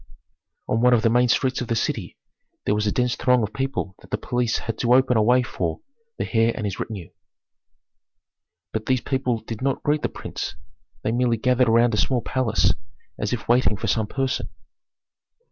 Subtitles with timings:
[0.67, 2.17] On one of the main streets of the city
[2.65, 5.21] there was such a dense throng of people that the police had to open a
[5.21, 5.81] way for
[6.17, 7.11] the heir and his retinue.
[8.73, 10.55] But these people did not greet the prince;
[11.03, 12.73] they had merely gathered around a small palace
[13.19, 14.49] as if waiting for some person.